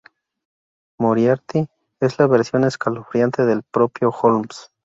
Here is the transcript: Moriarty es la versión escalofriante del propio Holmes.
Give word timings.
Moriarty 0.99 1.67
es 1.99 2.17
la 2.17 2.25
versión 2.25 2.63
escalofriante 2.63 3.45
del 3.45 3.61
propio 3.61 4.09
Holmes. 4.09 4.71